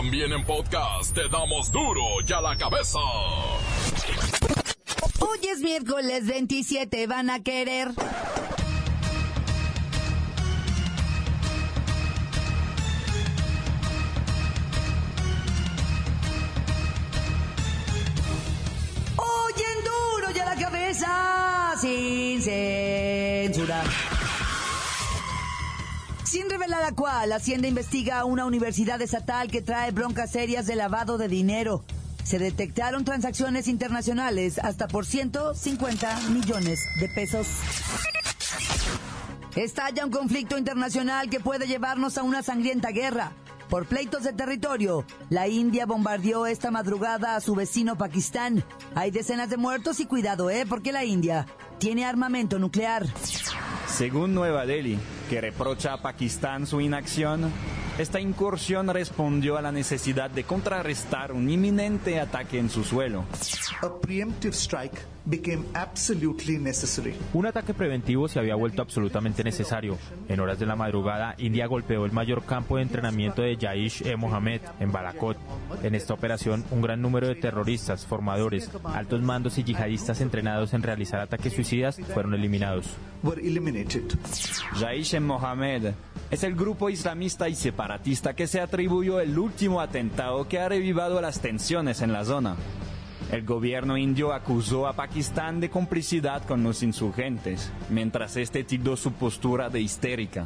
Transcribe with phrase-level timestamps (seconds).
[0.00, 2.98] También en podcast te damos duro y a la cabeza.
[5.18, 7.88] Hoy es miércoles 27, van a querer.
[26.80, 30.76] Sin revelar a cuál, Hacienda investiga a una universidad estatal que trae broncas serias de
[30.76, 31.84] lavado de dinero.
[32.24, 37.46] Se detectaron transacciones internacionales hasta por 150 millones de pesos.
[39.56, 43.32] Estalla un conflicto internacional que puede llevarnos a una sangrienta guerra.
[43.68, 48.64] Por pleitos de territorio, la India bombardeó esta madrugada a su vecino Pakistán.
[48.94, 50.64] Hay decenas de muertos y cuidado, ¿eh?
[50.66, 51.46] Porque la India
[51.78, 53.06] tiene armamento nuclear.
[54.00, 57.52] Según Nueva Delhi, que reprocha a Pakistán su inacción,
[58.00, 63.24] esta incursión respondió a la necesidad de contrarrestar un inminente ataque en su suelo.
[63.82, 67.14] A preemptive strike became absolutely necessary.
[67.34, 69.98] Un ataque preventivo se había vuelto absolutamente necesario.
[70.28, 74.92] En horas de la madrugada, India golpeó el mayor campo de entrenamiento de Jaish-e-Mohammed en
[74.92, 75.36] Balakot.
[75.82, 80.82] En esta operación, un gran número de terroristas, formadores, altos mandos y yihadistas entrenados en
[80.82, 82.96] realizar ataques suicidas fueron eliminados.
[83.22, 84.04] Were eliminated.
[84.78, 85.92] Jaish-e-Mohammed
[86.30, 87.54] es el grupo islamista y
[87.90, 92.54] separatista que se atribuyó el último atentado que ha revivado las tensiones en la zona.
[93.32, 99.12] El gobierno indio acusó a Pakistán de complicidad con los insurgentes, mientras este tildó su
[99.12, 100.44] postura de histérica.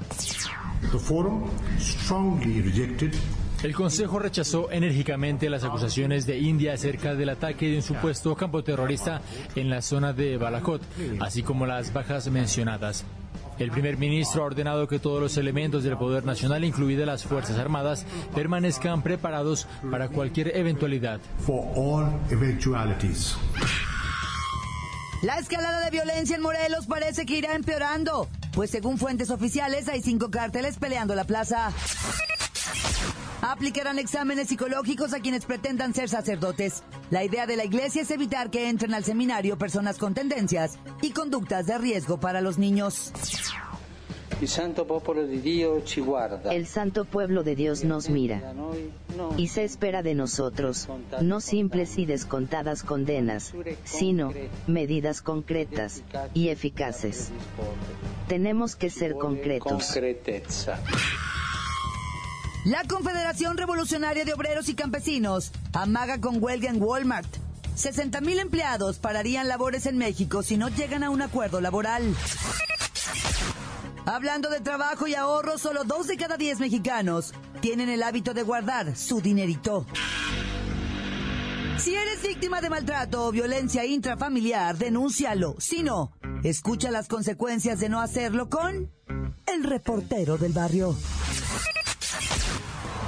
[3.63, 8.65] El Consejo rechazó enérgicamente las acusaciones de India acerca del ataque de un supuesto campo
[8.65, 9.21] terrorista
[9.55, 10.81] en la zona de Balakot,
[11.21, 13.05] así como las bajas mencionadas.
[13.59, 17.59] El primer ministro ha ordenado que todos los elementos del poder nacional, incluidas las Fuerzas
[17.59, 21.21] Armadas, permanezcan preparados para cualquier eventualidad.
[21.45, 23.37] for all eventualities.
[25.23, 30.03] La escalada de violencia en Morelos parece que irá empeorando, pues según fuentes oficiales hay
[30.03, 31.73] cinco cárteles peleando la plaza.
[33.41, 36.83] Aplicarán exámenes psicológicos a quienes pretendan ser sacerdotes.
[37.11, 41.11] La idea de la iglesia es evitar que entren al seminario personas con tendencias y
[41.11, 43.13] conductas de riesgo para los niños.
[44.41, 46.53] Il santo popolo di Dio ci guarda.
[46.53, 48.43] El santo pueblo de Dios nos mira
[49.37, 50.89] y se espera de nosotros,
[51.21, 53.53] no simples y descontadas condenas,
[53.85, 54.33] sino
[54.67, 56.03] medidas concretas
[56.35, 57.31] y eficaces.
[58.29, 59.99] Tenemos que ser concretos.
[62.65, 67.27] La Confederación Revolucionaria de Obreros y Campesinos amaga con huelga en Walmart.
[67.75, 72.15] 60 mil empleados pararían labores en México si no llegan a un acuerdo laboral.
[74.07, 78.43] Hablando de trabajo y ahorro, solo dos de cada diez mexicanos tienen el hábito de
[78.43, 79.87] guardar su dinerito.
[81.79, 85.57] Si eres víctima de maltrato o violencia intrafamiliar, denúncialo.
[85.59, 88.91] Si no, escucha las consecuencias de no hacerlo con
[89.47, 90.95] el reportero del barrio.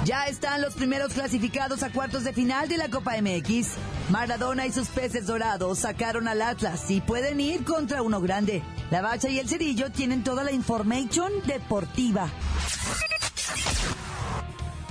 [0.05, 3.71] Ya están los primeros clasificados a cuartos de final de la Copa MX.
[4.09, 8.63] Maradona y sus peces dorados sacaron al Atlas y pueden ir contra uno grande.
[8.89, 12.29] La Bacha y el Cerillo tienen toda la information deportiva.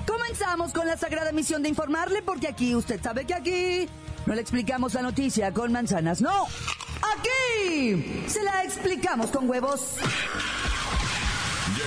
[0.06, 3.88] Comenzamos con la sagrada misión de informarle porque aquí, usted sabe que aquí
[4.26, 6.46] no le explicamos la noticia con manzanas, no.
[7.18, 9.96] Aquí se la explicamos con huevos.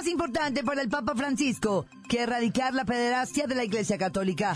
[0.00, 4.54] Más importante para el Papa Francisco que erradicar la pederastia de la Iglesia Católica.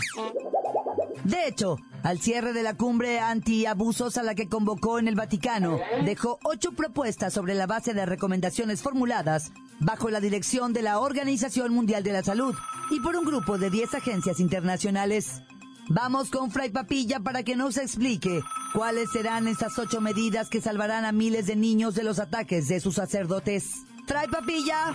[1.23, 5.79] De hecho, al cierre de la cumbre antiabusos a la que convocó en el Vaticano,
[6.03, 11.73] dejó ocho propuestas sobre la base de recomendaciones formuladas bajo la dirección de la Organización
[11.73, 12.55] Mundial de la Salud
[12.89, 15.43] y por un grupo de 10 agencias internacionales.
[15.89, 18.41] Vamos con Fray Papilla para que nos explique
[18.73, 22.79] cuáles serán esas ocho medidas que salvarán a miles de niños de los ataques de
[22.79, 23.85] sus sacerdotes.
[24.05, 24.93] Fray Papilla.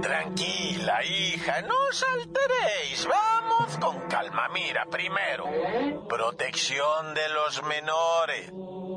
[0.00, 3.06] Tranquila, hija, no os alteréis.
[3.06, 4.48] Vamos con calma.
[4.48, 8.52] Mira, primero, protección de los menores.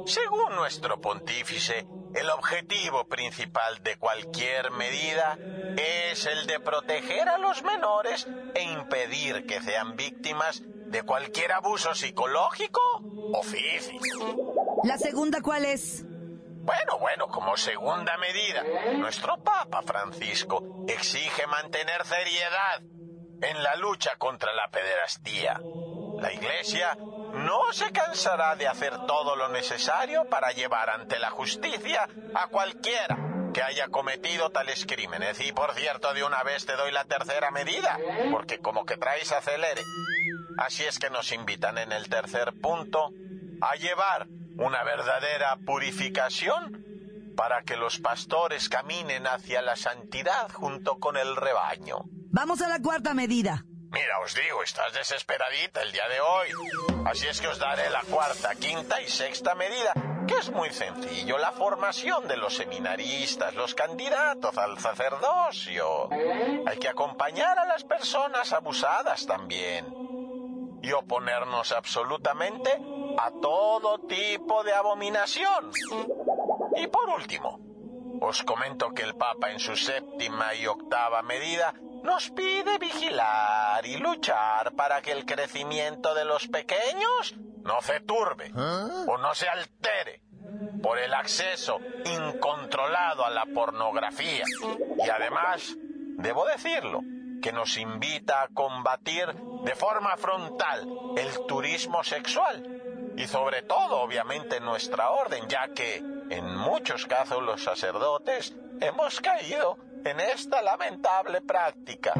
[0.05, 5.37] Según nuestro pontífice, el objetivo principal de cualquier medida
[5.77, 11.93] es el de proteger a los menores e impedir que sean víctimas de cualquier abuso
[11.93, 12.79] psicológico
[13.33, 14.81] o físico.
[14.83, 16.05] ¿La segunda cuál es?
[16.65, 18.63] Bueno, bueno, como segunda medida,
[18.95, 22.81] nuestro Papa Francisco exige mantener seriedad
[23.39, 25.61] en la lucha contra la pederastía.
[26.19, 26.97] La Iglesia
[27.35, 33.15] no se cansará de hacer todo lo necesario para llevar ante la justicia a cualquiera
[33.53, 35.39] que haya cometido tales crímenes.
[35.41, 37.99] Y por cierto, de una vez te doy la tercera medida,
[38.31, 39.83] porque como que traes acelere.
[40.57, 43.11] Así es que nos invitan en el tercer punto
[43.61, 44.25] a llevar
[44.57, 46.83] una verdadera purificación
[47.35, 52.05] para que los pastores caminen hacia la santidad junto con el rebaño.
[52.31, 53.65] Vamos a la cuarta medida.
[53.91, 56.49] Mira, os digo, estás desesperadita el día de hoy.
[57.05, 59.93] Así es que os daré la cuarta, quinta y sexta medida,
[60.27, 66.09] que es muy sencillo, la formación de los seminaristas, los candidatos al sacerdocio.
[66.65, 69.85] Hay que acompañar a las personas abusadas también.
[70.81, 72.77] Y oponernos absolutamente
[73.17, 75.71] a todo tipo de abominación.
[76.75, 77.59] Y por último,
[78.21, 81.73] os comento que el Papa en su séptima y octava medida
[82.03, 88.51] nos pide vigilar y luchar para que el crecimiento de los pequeños no se turbe
[88.53, 90.21] o no se altere
[90.83, 94.45] por el acceso incontrolado a la pornografía.
[95.03, 95.75] Y además,
[96.17, 97.01] debo decirlo,
[97.41, 99.27] que nos invita a combatir
[99.63, 102.74] de forma frontal el turismo sexual
[103.17, 105.97] y sobre todo, obviamente, nuestra orden, ya que
[106.29, 112.13] en muchos casos los sacerdotes hemos caído en esta lamentable práctica.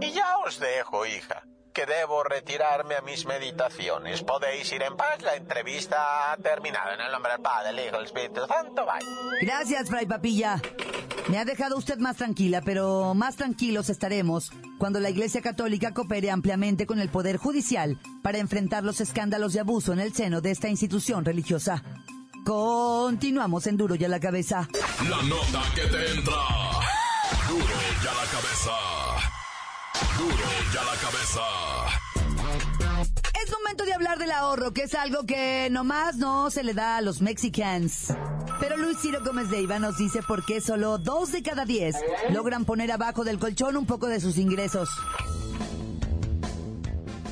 [0.00, 1.44] Y ya os dejo, hija,
[1.76, 4.22] que debo retirarme a mis meditaciones.
[4.22, 6.94] Podéis ir en paz, la entrevista ha terminado.
[6.94, 9.46] En el nombre del Padre, del Hijo, del Espíritu Santo, bye.
[9.46, 10.58] Gracias, Fray Papilla.
[11.28, 16.30] Me ha dejado usted más tranquila, pero más tranquilos estaremos cuando la Iglesia Católica coopere
[16.30, 20.52] ampliamente con el Poder Judicial para enfrentar los escándalos de abuso en el seno de
[20.52, 21.82] esta institución religiosa.
[22.46, 24.66] Continuamos en Duro y a la cabeza.
[25.10, 26.40] La nota que te entra.
[27.46, 29.35] Duro y a la cabeza.
[30.18, 30.34] Duro
[30.72, 31.40] y a la cabeza.
[33.42, 36.96] Es momento de hablar del ahorro, que es algo que nomás no se le da
[36.96, 38.14] a los mexicans.
[38.58, 41.96] Pero Luis Ciro Gómez de Iba nos dice por qué solo dos de cada diez
[42.30, 44.88] logran poner abajo del colchón un poco de sus ingresos.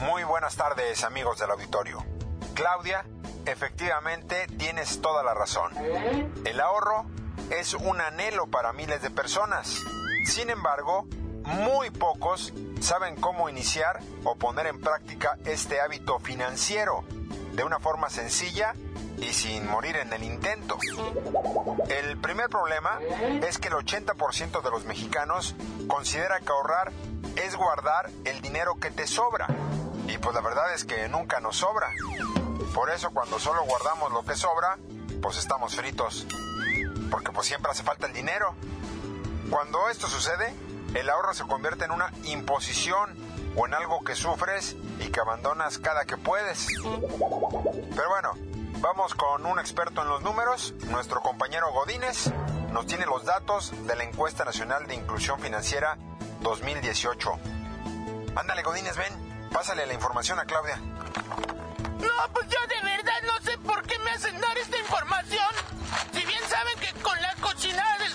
[0.00, 2.04] Muy buenas tardes amigos del auditorio.
[2.54, 3.06] Claudia,
[3.46, 5.72] efectivamente tienes toda la razón.
[6.44, 7.06] El ahorro
[7.50, 9.80] es un anhelo para miles de personas.
[10.26, 11.08] Sin embargo,
[11.44, 17.04] muy pocos saben cómo iniciar o poner en práctica este hábito financiero
[17.52, 18.74] de una forma sencilla
[19.18, 20.78] y sin morir en el intento.
[21.88, 22.98] El primer problema
[23.42, 25.54] es que el 80% de los mexicanos
[25.86, 26.92] considera que ahorrar
[27.36, 29.46] es guardar el dinero que te sobra.
[30.08, 31.90] Y pues la verdad es que nunca nos sobra.
[32.74, 34.78] Por eso cuando solo guardamos lo que sobra,
[35.22, 36.26] pues estamos fritos.
[37.10, 38.54] Porque pues siempre hace falta el dinero.
[39.48, 40.52] Cuando esto sucede,
[40.94, 43.14] el ahorro se convierte en una imposición
[43.56, 46.68] o en algo que sufres y que abandonas cada que puedes.
[47.94, 48.32] Pero bueno,
[48.80, 52.32] vamos con un experto en los números, nuestro compañero Godínez,
[52.72, 55.96] nos tiene los datos de la encuesta nacional de inclusión financiera
[56.40, 57.38] 2018.
[58.36, 60.76] Ándale Godínez, ven, pásale la información a Claudia.
[60.76, 65.48] No, pues yo de verdad no sé por qué me hacen dar esta información.
[66.12, 68.12] Si bien saben que con la cochinada del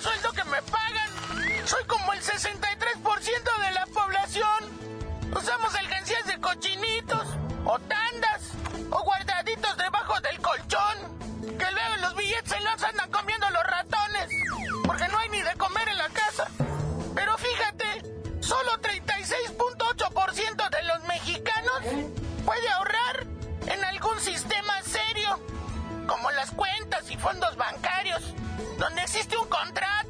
[2.29, 5.31] 63% de la población.
[5.35, 7.27] Usamos alcancías de cochinitos,
[7.65, 8.51] o tandas,
[8.91, 11.57] o guardaditos debajo del colchón.
[11.57, 14.29] Que luego los billetes se los andan comiendo los ratones.
[14.85, 16.47] Porque no hay ni de comer en la casa.
[17.15, 21.81] Pero fíjate, solo 36.8% de los mexicanos
[22.45, 23.25] puede ahorrar
[23.65, 25.39] en algún sistema serio,
[26.07, 28.21] como las cuentas y fondos bancarios,
[28.77, 30.08] donde existe un contrato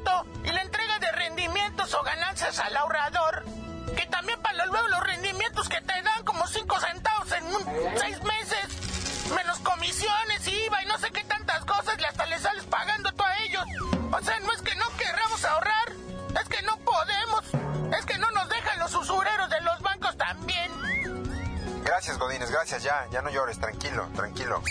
[9.80, 13.34] comisiones, IVA y no sé qué tantas cosas, y hasta les sales pagando tú a
[13.44, 13.64] ellos.
[14.12, 15.92] O sea, no es que no querramos ahorrar,
[16.38, 17.44] es que no podemos,
[17.98, 20.70] es que no nos dejan los usureros de los bancos también.
[21.82, 24.62] Gracias Godínez, gracias ya, ya no llores, tranquilo, tranquilo.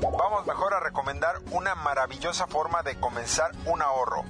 [0.00, 4.24] Vamos mejor a recomendar una maravillosa forma de comenzar un ahorro.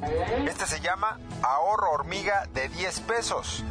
[0.48, 3.62] Este se llama ahorro hormiga de 10 pesos.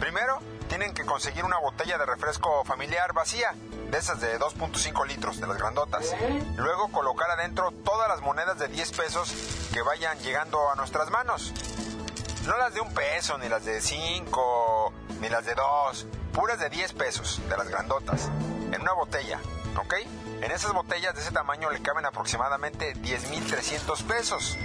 [0.00, 3.54] Primero, tienen que conseguir una botella de refresco familiar vacía.
[3.92, 6.14] De esas de 2.5 litros, de las grandotas.
[6.56, 9.30] Luego colocar adentro todas las monedas de 10 pesos
[9.70, 11.52] que vayan llegando a nuestras manos.
[12.46, 16.70] No las de un peso, ni las de 5, ni las de 2, puras de
[16.70, 18.30] 10 pesos, de las grandotas,
[18.72, 19.38] en una botella,
[19.76, 19.94] ¿ok?
[20.40, 24.56] En esas botellas de ese tamaño le caben aproximadamente 10.300 pesos.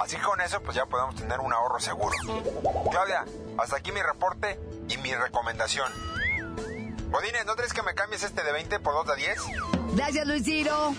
[0.00, 2.16] Así que con eso pues ya podemos tener un ahorro seguro.
[2.92, 3.24] Claudia,
[3.58, 5.90] hasta aquí mi reporte y mi recomendación.
[7.10, 9.38] Godines, ¿no crees que me cambies este de 20 por 2 de 10?
[9.94, 10.94] Gracias, Luis Ciro.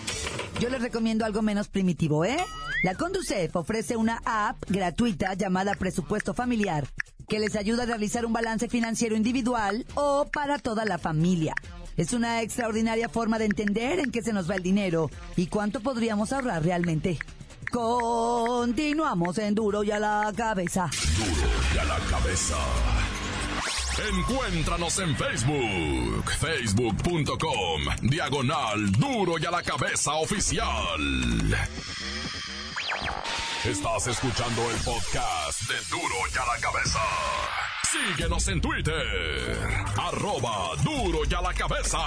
[0.60, 2.38] Yo les recomiendo algo menos primitivo, ¿eh?
[2.84, 6.88] La Conducef ofrece una app gratuita llamada Presupuesto Familiar
[7.28, 11.54] que les ayuda a realizar un balance financiero individual o para toda la familia.
[11.98, 15.82] Es una extraordinaria forma de entender en qué se nos va el dinero y cuánto
[15.82, 17.20] podríamos ahorrar realmente.
[17.72, 20.90] Continuamos en Duro y a la cabeza.
[21.18, 22.56] Duro y a la cabeza.
[23.98, 31.58] Encuéntranos en Facebook, facebook.com, diagonal Duro y a la cabeza oficial.
[33.66, 37.00] Estás escuchando el podcast de Duro y a la cabeza.
[37.90, 39.68] Síguenos en Twitter,
[40.00, 41.98] arroba Duro y a la cabeza.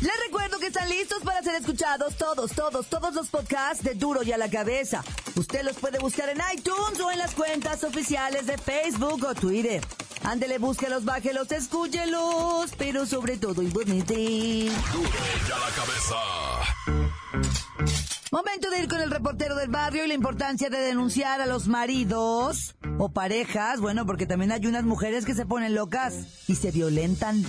[0.00, 4.22] Les recuerdo que están listos para ser escuchados todos, todos, todos los podcasts de Duro
[4.22, 5.02] y a la cabeza.
[5.34, 9.82] Usted los puede buscar en iTunes o en las cuentas oficiales de Facebook o Twitter.
[10.22, 14.14] Ándele, búsquelos, bájelos, escúchelos, pero sobre todo imponente.
[14.14, 15.10] Duro
[15.48, 16.16] y a la cabeza.
[18.30, 21.66] Momento de ir con el reportero del barrio y la importancia de denunciar a los
[21.66, 26.14] maridos o parejas, bueno, porque también hay unas mujeres que se ponen locas
[26.46, 27.42] y se violentan.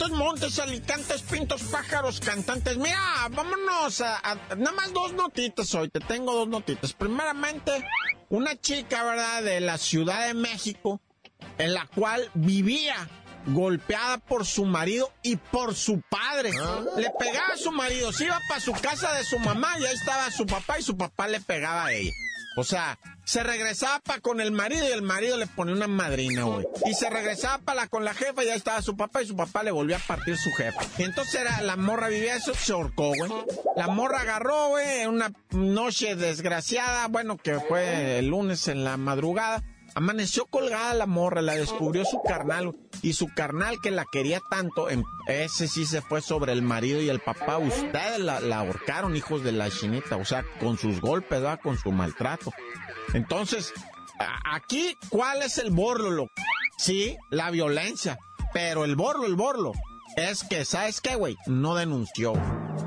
[0.00, 2.78] Montes, montes, alicantes, pintos, pájaros, cantantes.
[2.78, 5.90] Mira, vámonos a, a, nada más dos notitas hoy.
[5.90, 6.94] Te tengo dos notitas.
[6.94, 7.84] Primeramente,
[8.30, 9.42] una chica, ¿verdad?
[9.42, 11.02] De la Ciudad de México,
[11.58, 13.10] en la cual vivía
[13.48, 16.50] golpeada por su marido y por su padre.
[16.96, 19.94] Le pegaba a su marido, se iba para su casa de su mamá y ahí
[19.94, 22.12] estaba su papá y su papá le pegaba a ella.
[22.56, 26.66] O sea, se regresaba con el marido y el marido le ponía una madrina, güey.
[26.84, 29.62] Y se regresaba para con la jefa y ahí estaba su papá y su papá
[29.62, 30.82] le volvía a partir su jefa.
[30.98, 33.30] Y entonces era, la morra vivía eso, se ahorcó, güey.
[33.76, 39.62] La morra agarró, güey, una noche desgraciada, bueno, que fue el lunes en la madrugada.
[39.94, 42.74] Amaneció colgada la morra, la descubrió su carnal.
[43.02, 44.88] Y su carnal que la quería tanto,
[45.26, 47.58] ese sí se fue sobre el marido y el papá.
[47.58, 50.16] Ustedes la, ahorcaron, hijos de la chinita.
[50.16, 51.60] O sea, con sus golpes, ¿verdad?
[51.62, 52.52] Con su maltrato.
[53.14, 53.72] Entonces,
[54.44, 56.28] aquí, ¿cuál es el borlo?
[56.78, 58.18] Sí, la violencia.
[58.52, 59.72] Pero el borlo, el borlo,
[60.16, 61.36] es que, ¿sabes qué, güey?
[61.46, 62.34] No denunció.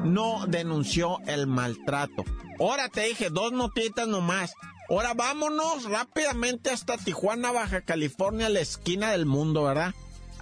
[0.04, 2.24] No denunció el maltrato.
[2.60, 4.54] Ahora te dije, dos notitas nomás.
[4.90, 9.94] Ahora vámonos rápidamente hasta Tijuana, Baja California, la esquina del mundo, ¿verdad?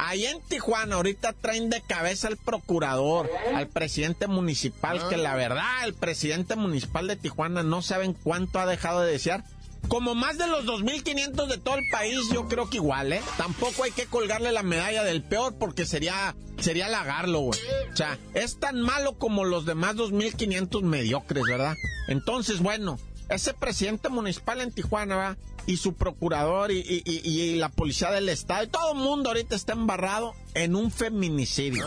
[0.04, 5.86] Ahí en Tijuana ahorita traen de cabeza al procurador, al presidente municipal, que la verdad,
[5.86, 9.44] el presidente municipal de Tijuana no saben cuánto ha dejado de desear.
[9.88, 13.22] Como más de los 2.500 de todo el país, yo creo que igual, ¿eh?
[13.38, 17.60] Tampoco hay que colgarle la medalla del peor porque sería, sería halagarlo, güey.
[17.94, 21.76] O sea, es tan malo como los demás 2.500 mediocres, ¿verdad?
[22.08, 22.98] Entonces, bueno,
[23.32, 25.38] ese presidente municipal en Tijuana, ¿va?
[25.66, 29.30] Y su procurador y, y, y, y, la policía del estado, y todo el mundo
[29.30, 31.86] ahorita está embarrado en un feminicidio.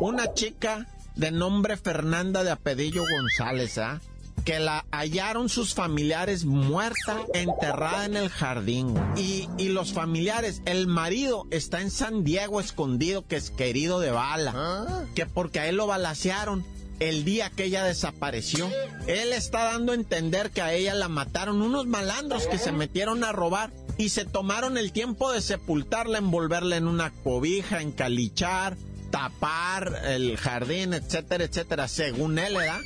[0.00, 4.00] Una chica de nombre Fernanda de Apedillo González, ¿ah?
[4.44, 8.94] que la hallaron sus familiares muerta, enterrada en el jardín.
[9.16, 14.10] Y, y, los familiares, el marido está en San Diego escondido, que es querido de
[14.10, 16.64] bala, que porque a él lo balacearon
[17.00, 18.70] el día que ella desapareció.
[19.06, 23.24] Él está dando a entender que a ella la mataron unos malandros que se metieron
[23.24, 28.76] a robar y se tomaron el tiempo de sepultarla, envolverla en una cobija, encalichar,
[29.10, 32.80] tapar el jardín, etcétera, etcétera, según él, ¿verdad?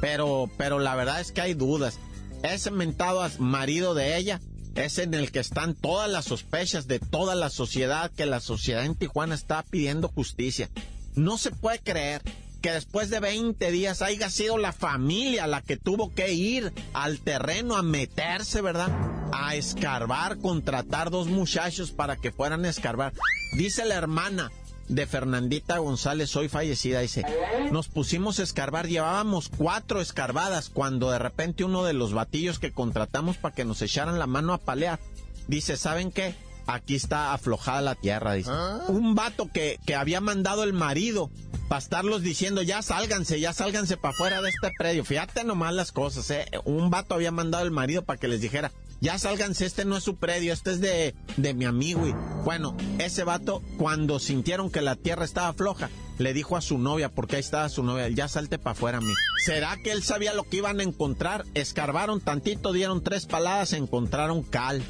[0.00, 1.98] Pero, pero la verdad es que hay dudas.
[2.42, 4.40] Ese mentado marido de ella
[4.74, 8.84] es en el que están todas las sospechas de toda la sociedad, que la sociedad
[8.84, 10.68] en Tijuana está pidiendo justicia.
[11.14, 12.22] No se puede creer
[12.66, 17.20] que después de 20 días haya sido la familia la que tuvo que ir al
[17.20, 18.88] terreno a meterse, ¿verdad?
[19.32, 23.12] A escarbar, contratar dos muchachos para que fueran a escarbar.
[23.56, 24.50] Dice la hermana,
[24.88, 27.24] de Fernandita González, hoy fallecida, dice,
[27.70, 32.72] nos pusimos a escarbar, llevábamos cuatro escarbadas cuando de repente uno de los batillos que
[32.72, 34.98] contratamos para que nos echaran la mano a palear,
[35.46, 36.34] dice, ¿saben qué?
[36.66, 38.50] Aquí está aflojada la tierra, dice.
[38.88, 41.30] Un vato que, que había mandado el marido
[41.68, 45.04] para estarlos diciendo, ya sálganse, ya sálganse para afuera de este predio.
[45.04, 46.46] Fíjate nomás las cosas, ¿eh?
[46.64, 50.04] Un vato había mandado el marido para que les dijera, ya sálganse, este no es
[50.04, 52.06] su predio, este es de, de mi amigo.
[52.06, 56.78] Y bueno, ese vato, cuando sintieron que la tierra estaba floja, le dijo a su
[56.78, 59.12] novia, porque ahí estaba su novia, ya salte para afuera, mi.
[59.44, 61.44] ¿Será que él sabía lo que iban a encontrar?
[61.54, 64.82] Escarbaron tantito, dieron tres paladas, encontraron cal.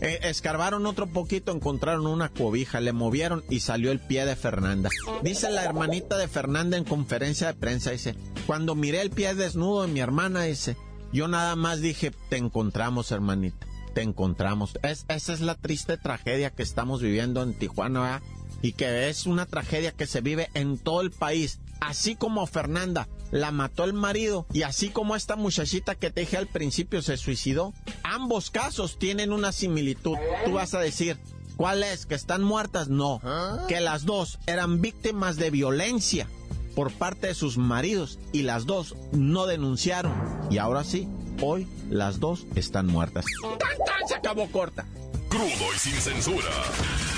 [0.00, 4.88] Eh, escarbaron otro poquito, encontraron una cobija, le movieron y salió el pie de Fernanda.
[5.22, 8.16] Dice la hermanita de Fernanda en conferencia de prensa, dice,
[8.46, 10.76] cuando miré el pie desnudo de mi hermana, dice,
[11.12, 14.78] yo nada más dije, te encontramos, hermanita, te encontramos.
[14.82, 18.22] Es, esa es la triste tragedia que estamos viviendo en Tijuana, ¿verdad?
[18.62, 21.58] y que es una tragedia que se vive en todo el país.
[21.80, 26.36] Así como Fernanda la mató el marido y así como esta muchachita que te dije
[26.36, 30.16] al principio se suicidó, ambos casos tienen una similitud.
[30.44, 31.18] Tú vas a decir,
[31.56, 32.06] ¿cuál es?
[32.06, 32.88] ¿Que están muertas?
[32.88, 33.20] No,
[33.66, 36.28] que las dos eran víctimas de violencia
[36.74, 40.12] por parte de sus maridos y las dos no denunciaron.
[40.50, 41.08] Y ahora sí,
[41.40, 43.24] hoy las dos están muertas.
[43.42, 44.08] ¡Tan, tan!
[44.08, 44.86] Se acabó corta.
[45.28, 46.48] Crudo y sin censura.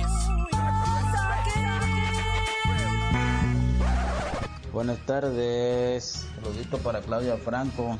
[4.73, 7.97] Buenas tardes, saludito para Claudia Franco,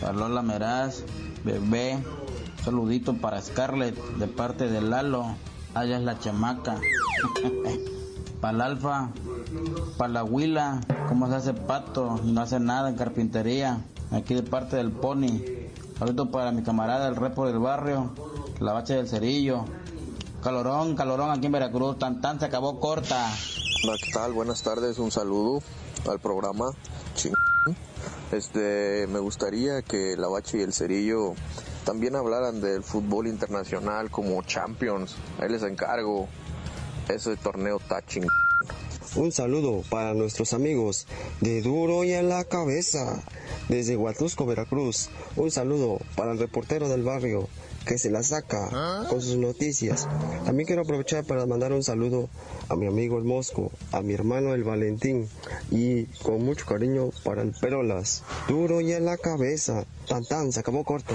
[0.00, 1.02] para Lola Meraz,
[1.42, 1.98] bebé,
[2.62, 5.34] saludito para Scarlett de parte de Lalo,
[5.74, 6.80] allá es la chamaca,
[8.40, 9.10] para el Alfa,
[9.98, 13.80] para la Huila, cómo se hace pato, no hace nada en carpintería,
[14.12, 15.42] aquí de parte del Pony,
[15.98, 18.12] saludito para mi camarada el repo del barrio,
[18.60, 19.64] la bacha del cerillo,
[20.40, 23.28] calorón, calorón aquí en Veracruz, tan tan se acabó corta.
[23.92, 24.32] ¿Qué tal?
[24.32, 25.62] Buenas tardes, un saludo
[26.08, 26.70] al programa.
[28.32, 31.34] Este, me gustaría que la Bache y el Cerillo
[31.84, 35.16] también hablaran del fútbol internacional como Champions.
[35.38, 36.28] Ahí les encargo.
[37.08, 38.26] Ese torneo está ching.
[39.16, 41.06] Un saludo para nuestros amigos
[41.42, 43.22] de Duro y en la Cabeza,
[43.68, 45.10] desde Huatusco, Veracruz.
[45.36, 47.48] Un saludo para el reportero del barrio
[47.84, 50.08] que se la saca con sus noticias.
[50.44, 52.28] También quiero aprovechar para mandar un saludo
[52.68, 55.28] a mi amigo el Mosco, a mi hermano el Valentín
[55.70, 58.22] y con mucho cariño para el Perolas.
[58.48, 59.84] Duro y en la cabeza.
[60.08, 61.14] Tan tan, se acabó corto.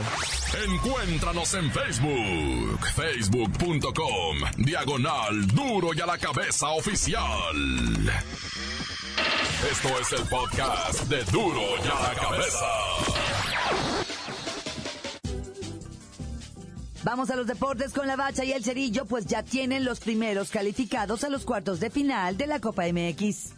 [0.67, 7.23] Encuéntranos en Facebook, facebook.com, diagonal duro y a la cabeza oficial.
[9.71, 13.28] Esto es el podcast de duro y a la cabeza.
[17.03, 20.51] Vamos a los deportes con la bacha y el cerillo, pues ya tienen los primeros
[20.51, 23.53] calificados a los cuartos de final de la Copa MX.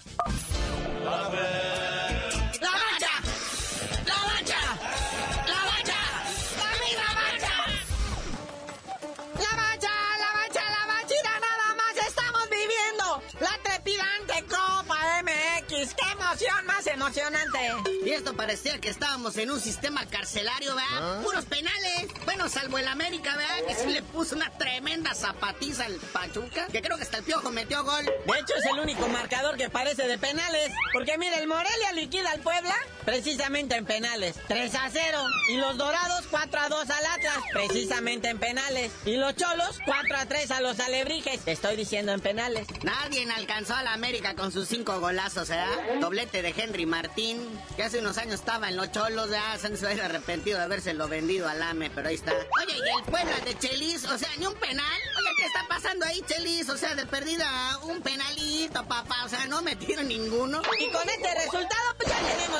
[17.02, 17.60] Emocionante!
[18.06, 21.22] Y esto parecía que estábamos en un sistema carcelario, ¿verdad?
[21.24, 22.08] Puros penales.
[22.26, 23.68] Bueno, salvo el América, ¿verdad?
[23.68, 26.68] Que sí le puso una tremenda zapatiza al Pachuca.
[26.72, 28.06] Que creo que hasta el piojo metió gol.
[28.06, 30.72] De hecho, es el único marcador que parece de penales.
[30.94, 34.36] Porque mira, el Morelia liquida al Puebla precisamente en penales.
[34.48, 35.20] 3 a 0.
[35.50, 38.92] Y los Dorados 4 a 2 al Atlas precisamente en penales.
[39.06, 41.42] Y los Cholos 4 a 3 a los Alebrijes.
[41.42, 42.68] Te estoy diciendo en penales.
[42.84, 46.00] Nadie alcanzó a la América con sus cinco golazos, ¿verdad?
[46.00, 47.39] Doblete de Henry Martín,
[47.77, 49.58] que hace unos años estaba en los Cholos, ¿verdad?
[49.58, 52.34] Se han arrepentido de habérselo vendido al AME, pero ahí está.
[52.34, 54.86] Oye, y el Puebla de Chelis, o sea, ni un penal.
[55.17, 56.67] Oye, ¿qué está pasando ahí, Chelis?
[56.67, 59.23] O sea, de perdida un penalito, papá.
[59.23, 60.62] O sea, no metieron ninguno.
[60.80, 61.90] Y con este resultado,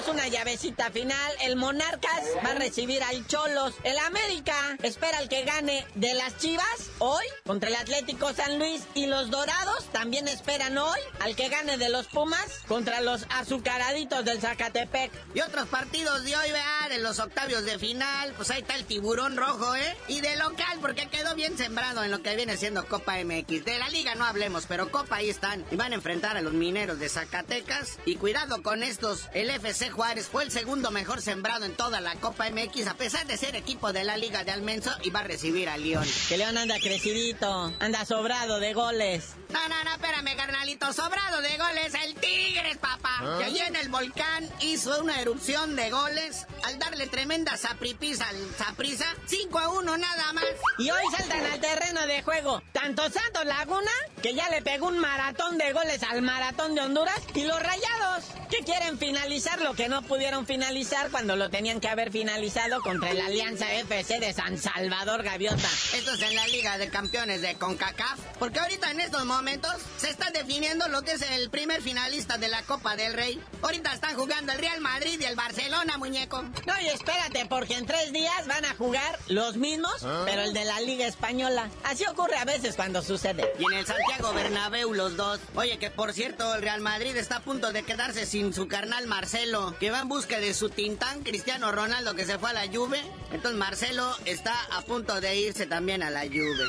[0.08, 1.34] una llavecita final.
[1.42, 3.76] El Monarcas va a recibir al Cholos.
[3.84, 8.84] El América espera al que gane de las Chivas hoy contra el Atlético San Luis.
[8.94, 14.26] Y los Dorados también esperan hoy al que gane de los Pumas contra los azucaraditos
[14.26, 15.12] del Zacatepec.
[15.36, 16.92] Y otros partidos de hoy, vean.
[16.92, 19.98] en los octavios de final, pues ahí está el tiburón rojo, ¿eh?
[20.08, 23.66] Y de local, porque quedó bien sembrado en lo que viene siendo Copa MX.
[23.66, 25.66] De la liga no hablemos, pero Copa ahí están.
[25.72, 28.00] Y van a enfrentar a los mineros de Zacatecas.
[28.06, 32.16] Y cuidado con estos, el FC Juárez fue el segundo mejor sembrado en toda la
[32.16, 35.24] Copa MX, a pesar de ser equipo de la liga de Almenso, y va a
[35.24, 36.08] recibir a León.
[36.28, 39.36] Que León anda crecidito, anda sobrado de goles.
[39.50, 40.94] No, no, no, espérame, carnalito.
[40.94, 43.18] Sobrado de goles el Tigres, papá.
[43.20, 43.36] ¿Ah?
[43.40, 48.38] Que allí en el volcán hizo una erupción de goles al darle tremenda sapripisa al
[48.58, 49.06] Saprisa.
[49.26, 50.46] 5 a 1 nada más.
[50.78, 55.00] Y hoy saltan al terreno de juego tanto Santos Laguna, que ya le pegó un
[55.00, 60.02] maratón de goles al maratón de Honduras, y los Rayados, que quieren finalizar que no
[60.02, 65.24] pudieron finalizar cuando lo tenían que haber finalizado contra la Alianza FC de San Salvador
[65.24, 65.68] Gaviota.
[65.96, 68.20] Esto es en la Liga de Campeones de CONCACAF.
[68.40, 72.48] Porque ahorita en estos momentos se está definiendo lo que es el primer finalista de
[72.48, 73.40] la Copa del Rey.
[73.62, 76.42] Ahorita están jugando el Real Madrid y el Barcelona, muñeco.
[76.42, 80.24] No, y espérate, porque en tres días van a jugar los mismos, ¿Ah?
[80.26, 81.70] pero el de la Liga Española.
[81.84, 83.54] Así ocurre a veces cuando sucede.
[83.60, 85.40] Y en el Santiago Bernabéu los dos.
[85.56, 89.08] Oye, que por cierto, el Real Madrid está a punto de quedarse sin su carnal
[89.08, 92.67] Marcelo, que va en busca de su tintán Cristiano Ronaldo que se fue a la
[92.67, 93.02] Juve.
[93.32, 96.65] Entonces Marcelo está a punto de irse también a la Juve.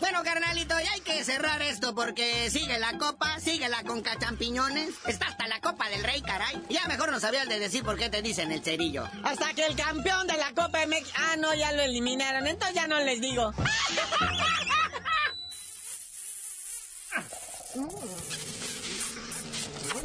[0.00, 4.94] Bueno, carnalito, ya hay que cerrar esto porque sigue la copa, sigue la conca champiñones,
[5.06, 6.62] está hasta la copa del rey, caray.
[6.68, 9.08] Ya mejor no sabías de decir por qué te dicen el cerillo.
[9.24, 11.12] Hasta que el campeón de la Copa MX...
[11.16, 13.52] Ah, no, ya lo eliminaron, entonces ya no les digo.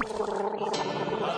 [0.09, 0.97] ¡La